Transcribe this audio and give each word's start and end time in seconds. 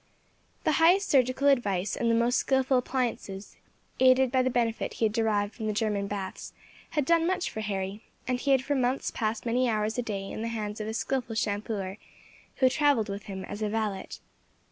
The 0.63 0.71
highest 0.81 1.09
surgical 1.09 1.47
advice, 1.47 1.95
and 1.95 2.09
the 2.09 2.15
most 2.15 2.39
skilful 2.39 2.79
appliances, 2.79 3.57
aided 3.99 4.31
by 4.31 4.41
the 4.41 4.49
benefit 4.49 4.93
he 4.95 5.05
had 5.05 5.11
derived 5.13 5.53
from 5.53 5.67
the 5.67 5.73
German 5.73 6.07
baths, 6.07 6.53
had 6.89 7.05
done 7.05 7.27
much 7.27 7.51
for 7.51 7.61
Harry, 7.61 8.01
and 8.27 8.39
he 8.39 8.49
had 8.49 8.63
for 8.63 8.73
months 8.73 9.11
passed 9.11 9.45
many 9.45 9.69
hours 9.69 9.99
a 9.99 10.01
day 10.01 10.23
in 10.31 10.41
the 10.41 10.47
hands 10.47 10.81
of 10.81 10.87
a 10.87 10.95
skilful 10.95 11.35
shampooer, 11.35 11.99
who 12.55 12.67
travelled 12.67 13.09
with 13.09 13.25
him 13.25 13.45
as 13.45 13.61
valet. 13.61 14.07